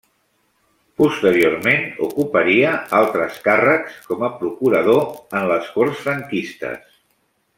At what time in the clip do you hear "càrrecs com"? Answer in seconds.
3.49-4.25